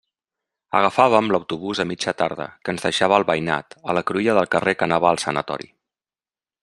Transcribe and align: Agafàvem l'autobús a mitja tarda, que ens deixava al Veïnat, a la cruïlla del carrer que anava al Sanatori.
Agafàvem 0.77 1.27
l'autobús 1.33 1.81
a 1.83 1.85
mitja 1.89 2.13
tarda, 2.21 2.47
que 2.65 2.73
ens 2.75 2.87
deixava 2.87 3.19
al 3.21 3.27
Veïnat, 3.31 3.77
a 3.93 3.97
la 3.99 4.03
cruïlla 4.11 4.37
del 4.39 4.51
carrer 4.57 4.75
que 4.81 4.89
anava 4.89 5.13
al 5.13 5.23
Sanatori. 5.27 5.71